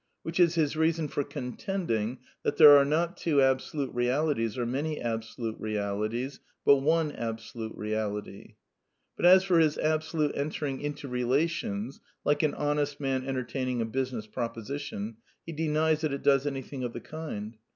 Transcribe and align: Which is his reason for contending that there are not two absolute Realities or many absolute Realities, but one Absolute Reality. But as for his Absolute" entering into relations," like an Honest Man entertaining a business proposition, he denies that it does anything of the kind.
Which 0.23 0.39
is 0.39 0.55
his 0.55 0.75
reason 0.75 1.07
for 1.09 1.23
contending 1.23 2.17
that 2.41 2.57
there 2.57 2.75
are 2.75 2.83
not 2.85 3.17
two 3.17 3.39
absolute 3.39 3.93
Realities 3.93 4.57
or 4.57 4.65
many 4.65 4.99
absolute 4.99 5.59
Realities, 5.59 6.39
but 6.65 6.77
one 6.77 7.11
Absolute 7.11 7.75
Reality. 7.75 8.55
But 9.15 9.27
as 9.27 9.43
for 9.43 9.59
his 9.59 9.77
Absolute" 9.77 10.31
entering 10.35 10.81
into 10.81 11.07
relations," 11.07 11.99
like 12.25 12.41
an 12.41 12.55
Honest 12.55 12.99
Man 12.99 13.23
entertaining 13.27 13.79
a 13.79 13.85
business 13.85 14.25
proposition, 14.25 15.17
he 15.45 15.51
denies 15.51 16.01
that 16.01 16.13
it 16.13 16.23
does 16.23 16.47
anything 16.47 16.83
of 16.83 16.93
the 16.93 16.99
kind. 16.99 17.57